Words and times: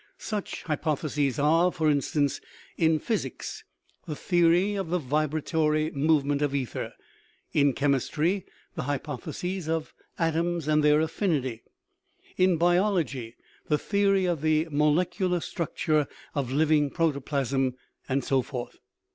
Such 0.17 0.63
hypotheses 0.63 1.37
are, 1.37 1.71
for 1.71 1.87
in 1.87 2.01
stance 2.01 2.41
in 2.75 2.97
physics 2.97 3.63
the 4.07 4.15
theory 4.15 4.73
of 4.73 4.89
the 4.89 4.97
vibratory 4.97 5.91
move 5.91 6.25
ment 6.25 6.41
of 6.41 6.55
ether, 6.55 6.93
in 7.53 7.73
chemistry 7.73 8.43
the 8.73 8.81
hypothesis 8.89 9.67
of 9.69 9.93
atoms 10.17 10.67
and 10.67 10.83
their 10.83 11.01
affinity, 11.01 11.61
in 12.35 12.57
biology 12.57 13.35
the 13.67 13.77
theory 13.77 14.25
of 14.25 14.41
the 14.41 14.67
molecular 14.71 15.39
structure 15.39 16.07
of 16.33 16.51
living 16.51 16.89
protoplasm, 16.89 17.75
and 18.09 18.23
so 18.23 18.41
forth. 18.41 18.79